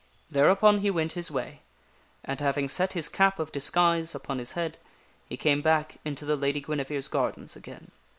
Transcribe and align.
Thereupon 0.31 0.79
he 0.79 0.89
went 0.89 1.11
his 1.11 1.29
way, 1.29 1.61
and, 2.25 2.39
having 2.39 2.67
set 2.69 2.93
his 2.93 3.07
cap 3.07 3.37
of 3.37 3.51
disguise 3.51 4.15
upon 4.15 4.39
his 4.39 4.53
head, 4.53 4.79
he 5.29 5.37
came 5.37 5.61
back 5.61 5.99
into 6.03 6.25
the 6.25 6.35
Lady 6.35 6.59
Guinevere's 6.59 7.07
gardens 7.07 7.55
again. 7.55 7.91